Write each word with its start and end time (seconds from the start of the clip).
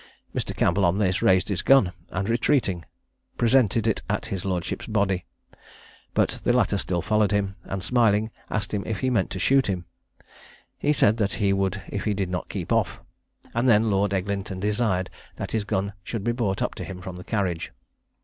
Mr. 0.33 0.55
Campbell 0.57 0.83
on 0.83 0.97
this 0.97 1.21
raised 1.21 1.47
his 1.49 1.61
gun, 1.61 1.93
and 2.09 2.27
retreating, 2.27 2.85
presented 3.37 3.85
it 3.85 4.01
at 4.09 4.25
his 4.33 4.43
lordship's 4.43 4.87
body; 4.87 5.25
but 6.15 6.39
the 6.43 6.51
latter 6.51 6.79
still 6.79 7.03
followed 7.03 7.29
him, 7.31 7.55
and 7.65 7.83
smiling, 7.83 8.31
asked 8.49 8.73
him 8.73 8.81
if 8.87 9.01
he 9.01 9.11
meant 9.11 9.29
to 9.29 9.37
shoot 9.37 9.67
him. 9.67 9.85
He 10.79 10.91
said 10.91 11.17
that 11.17 11.33
he 11.33 11.53
would 11.53 11.83
if 11.87 12.05
he 12.05 12.15
did 12.15 12.31
not 12.31 12.49
keep 12.49 12.71
off, 12.71 12.99
and 13.53 13.69
then 13.69 13.91
Lord 13.91 14.11
Eglinton 14.11 14.59
desired 14.59 15.11
that 15.35 15.51
his 15.51 15.65
gun 15.65 15.93
should 16.03 16.23
be 16.23 16.31
brought 16.31 16.57
to 16.77 16.83
him 16.83 16.99
from 16.99 17.15
the 17.15 17.23
carriage. 17.23 17.71